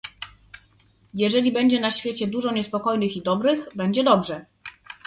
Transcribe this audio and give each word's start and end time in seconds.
"Jeżeli 1.13 1.51
będzie 1.51 1.79
na 1.79 1.91
świecie 1.91 2.27
dużo 2.27 2.51
niespokojnych 2.51 3.17
i 3.17 3.21
dobrych, 3.21 3.67
będzie 3.75 4.03
dobrze." 4.03 4.45